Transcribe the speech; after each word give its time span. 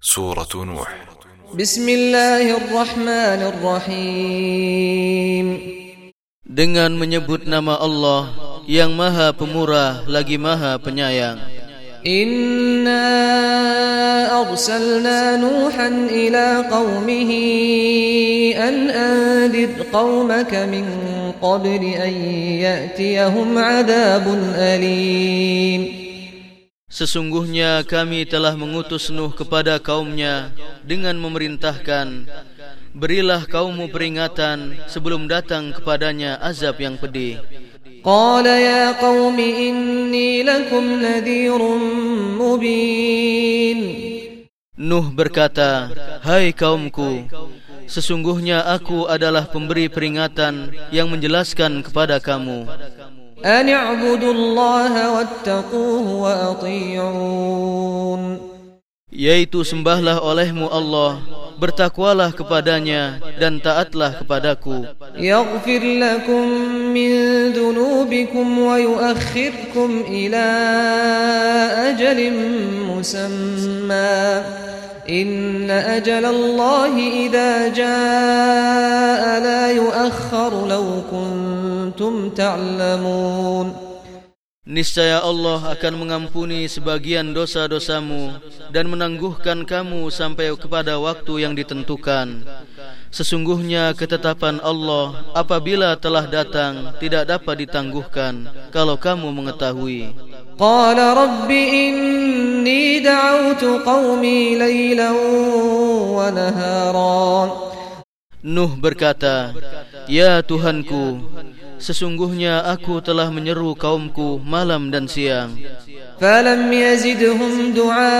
سورة 0.00 0.54
نوح 0.54 0.90
بسم 1.54 1.88
الله 1.88 2.56
الرحمن 2.56 3.40
الرحيم 3.52 5.46
Dengan 6.46 6.94
menyebut 6.94 7.44
nama 7.44 7.76
Allah 7.76 8.30
yang 8.70 8.94
maha 8.96 9.34
pemurah 9.34 10.06
lagi 10.08 10.38
maha 10.38 10.78
penyayang 10.80 11.36
إنا 12.06 13.02
أرسلنا 14.40 15.36
نوحا 15.36 15.88
إلى 16.06 16.64
قومه 16.70 17.30
أن 18.54 18.90
أنذر 18.90 19.82
قومك 19.92 20.54
من 20.54 20.86
قبل 21.42 21.82
أن 21.84 22.14
يأتيهم 22.62 23.58
عذاب 23.58 24.26
أليم 24.54 25.99
Sesungguhnya 26.91 27.87
kami 27.87 28.27
telah 28.27 28.51
mengutus 28.59 29.07
Nuh 29.07 29.31
kepada 29.31 29.79
kaumnya 29.79 30.51
dengan 30.83 31.15
memerintahkan 31.15 32.27
Berilah 32.91 33.47
kaummu 33.47 33.87
peringatan 33.87 34.75
sebelum 34.91 35.31
datang 35.31 35.71
kepadanya 35.71 36.35
azab 36.43 36.75
yang 36.83 36.99
pedih. 36.99 37.39
Qala 38.03 38.59
ya 38.59 38.91
qaumi 38.99 39.71
inni 39.71 40.43
lakum 40.43 40.99
nadhirun 40.99 41.83
mubin. 42.35 43.79
Nuh 44.75 45.07
berkata 45.15 45.87
Hai 46.19 46.51
kaumku 46.51 47.31
sesungguhnya 47.87 48.67
aku 48.67 49.07
adalah 49.07 49.47
pemberi 49.47 49.87
peringatan 49.87 50.75
yang 50.91 51.07
menjelaskan 51.07 51.87
kepada 51.87 52.19
kamu. 52.19 52.67
أن 53.45 53.69
اعبدوا 53.69 54.33
الله 54.33 55.11
واتقوه 55.11 56.13
وأطيعون 56.21 57.71
Yaitu 59.11 59.67
sembahlah 59.67 60.23
olehmu 60.23 60.71
Allah, 60.71 61.19
bertakwalah 61.59 62.31
kepadanya 62.31 63.19
dan 63.35 63.59
taatlah 63.59 64.23
kepadaku. 64.23 64.87
يغفر 65.19 65.83
لكم 65.83 66.47
من 66.95 67.11
ذنوبكم 67.51 68.59
ويؤخركم 68.59 69.89
إلى 70.07 70.47
أجل 71.91 72.19
مسمى. 72.87 74.23
إن 75.09 75.71
أجل 75.71 76.25
الله 76.25 76.93
إذا 77.27 77.67
جاء 77.67 79.23
لا 79.43 79.71
يؤخر 79.71 80.67
لو 80.67 80.85
kuntum 81.81 82.29
ta'lamun 82.29 83.73
Niscaya 84.61 85.25
Allah 85.25 85.73
akan 85.73 86.05
mengampuni 86.05 86.69
sebagian 86.69 87.33
dosa-dosamu 87.33 88.37
dan 88.69 88.85
menangguhkan 88.93 89.65
kamu 89.65 90.05
sampai 90.13 90.53
kepada 90.53 91.01
waktu 91.01 91.41
yang 91.41 91.57
ditentukan. 91.57 92.45
Sesungguhnya 93.09 93.97
ketetapan 93.97 94.61
Allah 94.61 95.25
apabila 95.33 95.97
telah 95.97 96.29
datang 96.29 96.93
tidak 97.01 97.25
dapat 97.33 97.65
ditangguhkan 97.65 98.45
kalau 98.69 99.01
kamu 99.01 99.33
mengetahui. 99.33 100.13
Qala 100.61 101.17
rabbi 101.17 101.61
inni 101.89 103.01
da'awtu 103.01 103.81
qawmi 103.81 104.61
laylan 104.61 105.17
wa 106.13 106.29
naharan. 106.29 107.71
Nuh 108.41 108.73
berkata, 108.73 109.53
Ya 110.09 110.41
Tuhanku, 110.41 111.21
sesungguhnya 111.80 112.64
aku 112.64 113.00
telah 113.04 113.28
menyeru 113.30 113.76
kaumku 113.76 114.40
malam 114.40 114.88
dan 114.90 115.06
siang. 115.06 115.54
فلم 116.20 116.72
يزدهم 116.72 117.76
دعائي 117.76 118.16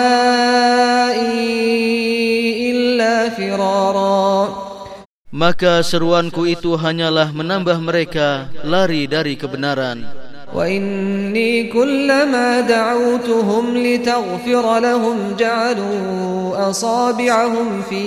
إلا 2.71 3.29
فرارا 3.29 4.49
Maka 5.37 5.85
seruanku 5.85 6.49
itu 6.49 6.81
hanyalah 6.81 7.29
menambah 7.29 7.77
mereka 7.81 8.49
lari 8.65 9.05
dari 9.05 9.37
kebenaran. 9.37 10.05
وإني 10.55 11.69
كلما 11.69 12.61
دعوتهم 12.61 13.77
لتغفر 13.77 14.79
لهم 14.79 15.37
جعلوا 15.39 16.71
أصابعهم 16.71 17.83
في 17.91 18.05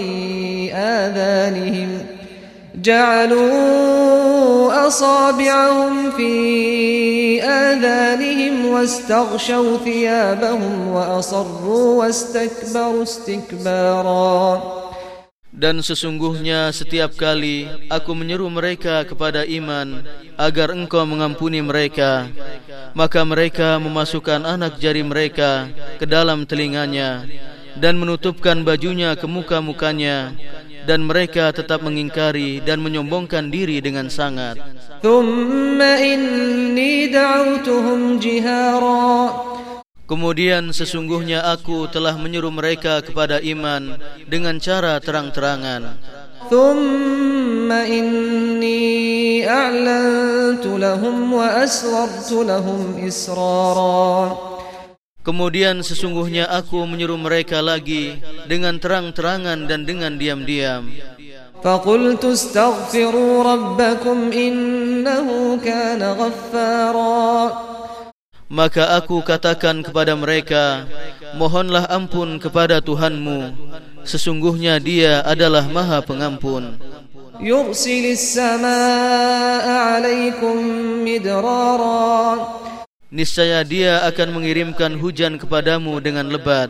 آذانهم 0.74 1.90
جعلوا 2.84 4.88
أصابعهم 4.88 6.12
في 6.12 6.34
آذانهم 7.44 8.66
واستغشوا 8.66 9.78
ثيابهم 9.78 10.88
وأصروا 10.88 12.00
واستكبروا 12.00 13.04
استكبارا 13.04 14.80
Dan 15.60 15.84
sesungguhnya 15.84 16.72
setiap 16.72 17.20
kali 17.20 17.68
aku 17.92 18.16
menyeru 18.16 18.48
mereka 18.48 19.04
kepada 19.04 19.44
iman 19.44 20.08
agar 20.40 20.72
engkau 20.72 21.04
mengampuni 21.04 21.60
mereka 21.60 22.32
maka 22.96 23.28
mereka 23.28 23.76
memasukkan 23.76 24.48
anak 24.48 24.80
jari 24.80 25.04
mereka 25.04 25.68
ke 26.00 26.08
dalam 26.08 26.48
telinganya 26.48 27.28
dan 27.76 28.00
menutupkan 28.00 28.64
bajunya 28.64 29.20
ke 29.20 29.28
muka-mukanya 29.28 30.32
dan 30.85 31.05
mereka 31.05 31.53
tetap 31.53 31.81
mengingkari 31.81 32.61
dan 32.65 32.81
menyombongkan 32.81 33.49
diri 33.49 33.81
dengan 33.81 34.09
sangat. 34.09 34.61
Kemudian 40.05 40.69
sesungguhnya 40.77 41.41
aku 41.49 41.89
telah 41.89 42.17
menyuruh 42.21 42.53
mereka 42.53 43.01
kepada 43.01 43.41
iman 43.41 43.97
dengan 44.29 44.61
cara 44.61 45.01
terang-terangan. 45.01 45.97
Kemudian 46.45 46.53
sesungguhnya 46.53 46.61
aku 46.61 46.69
telah 46.69 46.95
menyuruh 47.01 47.33
mereka 52.13 52.61
kepada 52.61 53.01
iman 53.01 53.05
dengan 53.49 53.81
cara 53.81 54.21
terang-terangan. 54.21 54.54
Kemudian 55.30 55.86
sesungguhnya 55.86 56.50
aku 56.50 56.90
menyuruh 56.90 57.22
mereka 57.22 57.62
lagi 57.62 58.18
dengan 58.50 58.82
terang-terangan 58.82 59.70
dan 59.70 59.86
dengan 59.86 60.18
diam-diam. 60.18 60.90
فقلت 61.60 62.24
استغفروا 62.26 63.34
ربكم 63.44 64.18
إنه 64.32 65.28
كان 65.62 66.02
غفارا 66.02 67.30
Maka 68.50 68.98
aku 68.98 69.22
katakan 69.22 69.86
kepada 69.86 70.18
mereka, 70.18 70.90
mohonlah 71.38 71.86
ampun 71.86 72.42
kepada 72.42 72.82
Tuhanmu. 72.82 73.54
Sesungguhnya 74.02 74.82
Dia 74.82 75.22
adalah 75.22 75.70
Maha 75.70 76.02
Pengampun. 76.02 76.82
يرسل 77.40 78.06
السماء 78.20 79.66
عليكم 79.70 80.58
مدرارا 81.06 82.20
Niscaya 83.15 83.63
dia 83.63 84.03
akan 84.11 84.43
mengirimkan 84.43 84.99
hujan 84.99 85.39
kepadamu 85.39 86.03
dengan 86.03 86.35
lebat. 86.35 86.67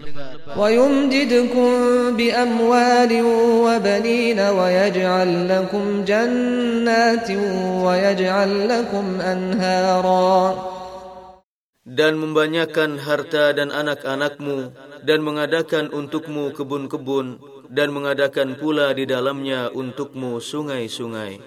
Dan 11.85 12.13
membanyakan 12.21 12.91
harta 13.01 13.45
dan 13.57 13.69
anak-anakmu 13.73 14.59
dan 15.01 15.19
mengadakan 15.25 15.89
untukmu 15.97 16.53
kebun-kebun 16.53 17.41
dan 17.73 17.89
mengadakan 17.89 18.61
pula 18.61 18.93
di 18.93 19.09
dalamnya 19.09 19.73
untukmu 19.73 20.45
sungai-sungai. 20.45 21.41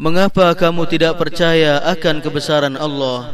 Mengapa 0.00 0.56
kamu 0.56 0.82
tidak 0.88 1.20
percaya 1.20 1.84
akan 1.84 2.24
kebesaran 2.24 2.80
Allah? 2.80 3.28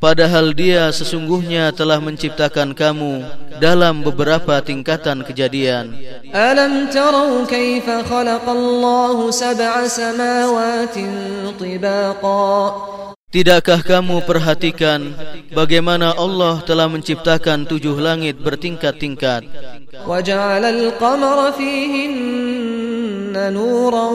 Padahal 0.00 0.46
dia 0.52 0.92
sesungguhnya 0.92 1.72
telah 1.72 1.96
menciptakan 1.96 2.76
kamu 2.76 3.24
dalam 3.56 4.04
beberapa 4.04 4.60
tingkatan 4.60 5.24
kejadian. 5.24 5.96
Alam 6.28 6.92
tarau 6.92 7.40
kaifa 7.48 8.04
khalaqallahu 8.04 9.32
sab'a 9.32 9.88
samawati 9.88 11.08
tibaqa 11.56 13.09
Tidakkah 13.35 13.83
kamu 13.83 14.23
perhatikan 14.23 15.11
bagaimana 15.51 16.15
Allah 16.15 16.63
telah 16.63 16.87
menciptakan 16.87 17.67
tujuh 17.67 17.99
langit 17.99 18.39
bertingkat-tingkat 18.39 19.43
وجعل 20.07 20.63
القمر 20.65 21.51
فيهن 21.51 23.35
نورا 23.35 24.07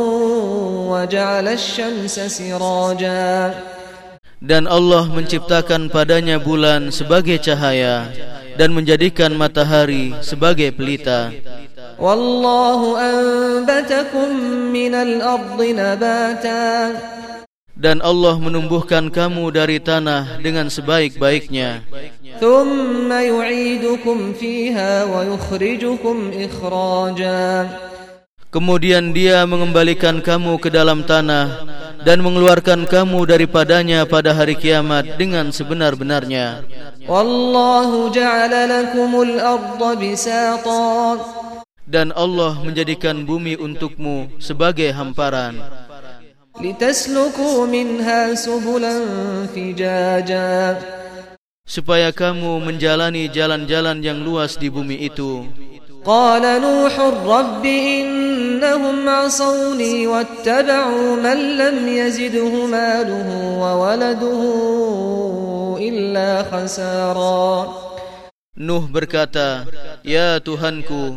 وجعل 0.88 1.46
الشمس 1.48 2.16
سراجا 2.20 3.52
dan 4.40 4.64
Allah 4.64 5.04
menciptakan 5.12 5.92
padanya 5.92 6.40
bulan 6.40 6.88
sebagai 6.88 7.36
cahaya 7.44 8.08
dan 8.56 8.72
menjadikan 8.72 9.36
matahari 9.36 10.16
sebagai 10.24 10.72
pelita 10.72 11.28
والله 12.00 12.80
أنبتكم 12.96 14.28
من 14.72 14.94
الأرض 14.96 15.60
نباتا 15.60 16.96
dan 17.75 17.99
Allah 17.99 18.39
menumbuhkan 18.39 19.11
kamu 19.11 19.51
dari 19.51 19.83
tanah 19.83 20.39
dengan 20.39 20.71
sebaik-baiknya. 20.71 21.83
Kemudian 28.55 29.11
Dia 29.11 29.43
mengembalikan 29.43 30.23
kamu 30.23 30.53
ke 30.63 30.71
dalam 30.71 31.03
tanah 31.03 31.67
dan 32.07 32.23
mengeluarkan 32.23 32.87
kamu 32.87 33.27
daripadanya 33.27 34.07
pada 34.07 34.31
hari 34.31 34.55
kiamat 34.55 35.19
dengan 35.19 35.51
sebenar-benarnya. 35.51 36.63
Wallahu 37.03 38.15
ja'ala 38.15 38.63
lakumul 38.63 39.35
arda 39.35 39.91
bisatan. 39.99 41.17
Dan 41.85 42.09
Allah 42.15 42.57
menjadikan 42.63 43.27
bumi 43.27 43.59
untukmu 43.59 44.41
sebagai 44.41 44.89
hamparan 44.89 45.84
Litasluku 46.60 47.64
minha 47.70 48.34
subulan 48.36 49.46
fijaja 49.54 50.76
supaya 51.64 52.10
kamu 52.10 52.58
menjalani 52.66 53.30
jalan-jalan 53.30 54.02
yang 54.02 54.20
luas 54.26 54.58
di 54.58 54.66
bumi 54.66 55.06
itu. 55.06 55.46
قال 56.00 56.40
نوح 56.40 57.00
رب 57.28 57.64
إنهم 57.64 59.08
عصوني 59.08 60.06
واتبعوا 60.06 61.16
من 61.16 61.38
لم 61.60 61.88
يزده 61.88 62.66
ماله 62.66 63.28
وولده 63.60 64.40
إلا 65.76 66.28
خسارا 66.48 67.68
Nuh 68.60 68.84
berkata, 68.92 69.64
Ya 70.04 70.36
Tuhanku, 70.40 71.16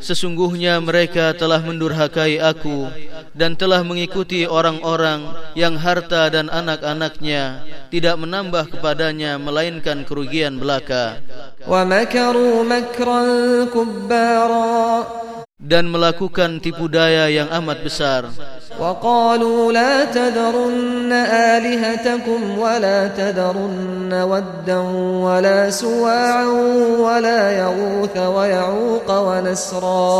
Sesungguhnya 0.00 0.80
mereka 0.80 1.36
telah 1.36 1.60
mendurhakai 1.60 2.40
aku 2.40 2.88
dan 3.36 3.52
telah 3.54 3.84
mengikuti 3.84 4.48
orang-orang 4.48 5.28
yang 5.52 5.76
harta 5.76 6.32
dan 6.32 6.48
anak-anaknya 6.48 7.68
tidak 7.92 8.16
menambah 8.16 8.72
kepadanya 8.72 9.36
melainkan 9.36 10.02
kerugian 10.08 10.56
belaka. 10.56 11.20
Dan 15.60 15.84
melakukan 15.92 16.50
tipu 16.64 16.88
daya 16.88 17.28
yang 17.28 17.52
amat 17.52 17.78
besar. 17.84 18.22
وَقَالُوا 18.79 19.71
لَا 19.71 20.05
تَذَرُنَّ 20.05 21.11
آلِهَتَكُمْ 21.53 22.41
وَلَا 22.59 23.07
تَذَرُنَّ 23.07 24.11
وَدًّا 24.13 24.79
وَلَا 25.27 25.69
سُوَاعًا 25.69 26.45
وَلَا 26.99 27.41
يَغُوثَ 27.61 28.15
وَيَعُوقَ 28.17 29.09
وَنَسْرًا 29.11 30.19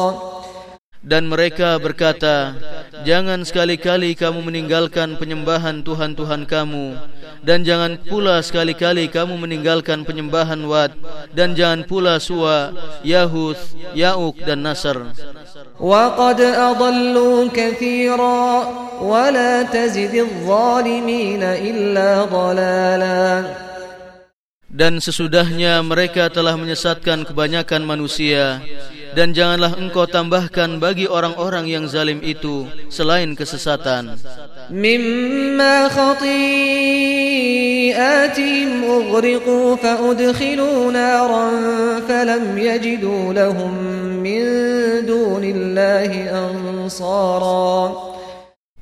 Dan 1.06 1.30
mereka 1.30 1.78
berkata, 1.78 2.58
Jangan 3.06 3.46
sekali-kali 3.46 4.18
kamu 4.18 4.42
meninggalkan 4.42 5.22
penyembahan 5.22 5.86
Tuhan-Tuhan 5.86 6.50
kamu 6.50 6.98
dan 7.46 7.62
jangan 7.62 8.02
pula 8.02 8.42
sekali-kali 8.42 9.14
kamu 9.14 9.38
meninggalkan 9.38 10.02
penyembahan 10.02 10.66
Wad 10.66 10.98
dan 11.38 11.54
jangan 11.54 11.86
pula 11.86 12.18
Suwa, 12.18 12.74
Yahuth, 13.06 13.78
Yauk 13.94 14.42
dan 14.42 14.66
Nasr. 14.66 15.14
وقد 15.80 16.42
أضلوا 16.42 17.48
كثيرا 17.54 18.48
ولا 19.02 19.64
تزد 19.64 20.14
الظالمين 20.16 21.44
إلا 21.44 22.10
ضلالا 22.28 23.28
Dan 24.76 25.00
sesudahnya 25.00 25.80
mereka 25.88 26.28
telah 26.28 26.60
menyesatkan 26.60 27.24
kebanyakan 27.24 27.88
manusia 27.88 28.60
dan 29.16 29.32
janganlah 29.32 29.72
engkau 29.80 30.04
tambahkan 30.04 30.84
bagi 30.84 31.08
orang-orang 31.08 31.72
yang 31.72 31.88
zalim 31.88 32.20
itu 32.20 32.68
selain 32.92 33.40
kesesatan. 33.40 34.20
مما 34.70 35.90
خطيئاتهم 35.90 36.36
أغرقوا 38.84 39.76
فأدخلوا 39.76 40.92
نارا 40.92 41.52
فلم 42.08 42.58
يجدوا 42.58 43.34
لهم 43.34 43.74
من 44.24 44.42
دون 45.06 45.44
الله 45.44 46.12
أنصارا 46.32 48.06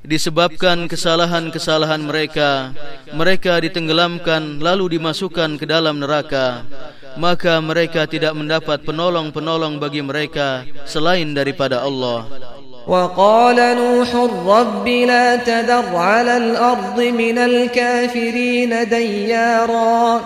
Disebabkan 0.04 0.84
kesalahan-kesalahan 0.84 2.04
mereka, 2.04 2.76
mereka 3.16 3.56
ditenggelamkan 3.56 4.60
lalu 4.60 5.00
dimasukkan 5.00 5.56
ke 5.56 5.64
dalam 5.64 5.96
neraka. 5.96 6.60
Maka 7.16 7.56
mereka 7.64 8.04
tidak 8.04 8.36
mendapat 8.36 8.84
penolong-penolong 8.84 9.80
bagi 9.80 10.04
mereka 10.04 10.68
selain 10.84 11.32
daripada 11.32 11.80
Allah. 11.80 12.28
وقال 12.89 13.57
نوح 13.77 14.09
رب 14.49 14.87
لا 14.87 15.35
تذر 15.35 15.95
على 15.95 16.37
الأرض 16.37 16.97
من 16.99 17.37
الكافرين 17.37 18.89
ديارا 18.89 20.21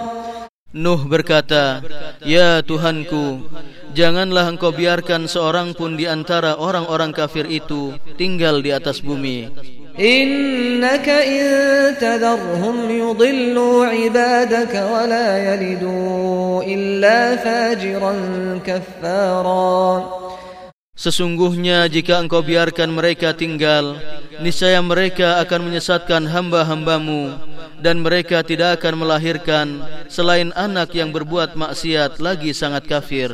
Nuh 0.73 1.05
berkata, 1.05 1.85
Ya 2.25 2.57
Tuhanku, 2.65 3.45
janganlah 3.93 4.49
engkau 4.49 4.73
biarkan 4.73 5.29
seorang 5.29 5.77
pun 5.77 5.93
di 5.93 6.09
antara 6.09 6.57
orang-orang 6.57 7.13
kafir 7.13 7.45
itu 7.45 7.93
tinggal 8.17 8.57
di 8.57 8.73
atas 8.73 9.05
bumi. 9.05 9.53
Innaka 9.93 11.21
in 11.21 11.93
tadharhum 12.01 12.89
yudillu 12.89 13.85
ibadaka 13.85 14.81
wa 14.89 15.05
la 15.05 15.53
yalidu 15.53 16.65
illa 16.65 17.37
fajiran 17.37 18.57
kaffara. 18.65 20.22
Sesungguhnya 20.93 21.89
jika 21.89 22.21
engkau 22.21 22.45
biarkan 22.45 22.93
mereka 22.93 23.33
tinggal, 23.33 23.97
niscaya 24.45 24.77
mereka 24.77 25.41
akan 25.41 25.73
menyesatkan 25.73 26.29
hamba-hambamu 26.29 27.33
dan 27.81 28.05
mereka 28.05 28.45
tidak 28.45 28.77
akan 28.77 29.01
melahirkan 29.01 29.81
selain 30.05 30.53
anak 30.53 30.93
yang 30.93 31.09
berbuat 31.09 31.57
maksiat 31.57 32.21
lagi 32.21 32.53
sangat 32.53 32.85
kafir. 32.85 33.33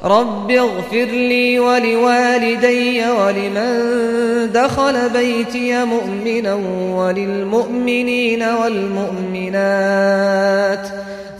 Rabbi 0.00 0.56
ighfir 0.56 1.12
li 1.12 1.60
wa 1.60 1.76
liwalidayya 1.76 3.12
wa 3.12 3.28
liman 3.28 4.48
dakhala 4.48 5.12
baytiya 5.12 5.84
mu'minan 5.84 6.64
wa 6.96 7.12
lil 7.12 7.44
mu'minina 7.44 8.56
wal 8.56 8.80
mu'minat. 9.04 10.80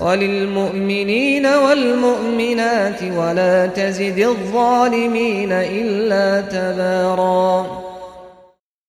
وللمؤمنين 0.01 1.45
والمؤمنات 1.45 2.99
ولا 3.03 3.55
تزد 3.69 4.19
الظالمين 4.19 5.51
إلا 5.51 6.27
تبارا 6.49 7.49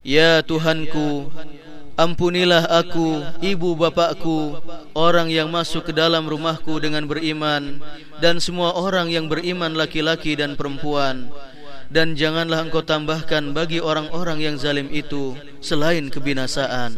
Ya 0.03 0.43
Tuhanku, 0.43 1.31
ampunilah 1.95 2.67
aku, 2.67 3.23
ibu 3.39 3.79
bapakku, 3.79 4.59
orang 4.99 5.31
yang 5.31 5.47
masuk 5.47 5.87
ke 5.87 5.93
dalam 5.95 6.27
rumahku 6.27 6.83
dengan 6.83 7.07
beriman 7.07 7.79
dan 8.19 8.43
semua 8.43 8.75
orang 8.75 9.15
yang 9.15 9.31
beriman 9.31 9.79
laki-laki 9.79 10.35
dan 10.35 10.59
perempuan 10.59 11.31
dan 11.93 12.19
janganlah 12.19 12.67
engkau 12.67 12.83
tambahkan 12.83 13.55
bagi 13.55 13.79
orang-orang 13.79 14.41
yang 14.41 14.57
zalim 14.59 14.89
itu 14.91 15.39
selain 15.63 16.09
kebinasaan. 16.09 16.97